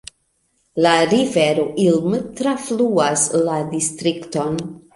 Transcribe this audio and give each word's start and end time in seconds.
La 0.85 0.93
rivero 1.11 1.67
Ilm 1.85 2.17
trafluas 2.41 3.29
la 3.51 3.61
distrikton. 3.77 4.61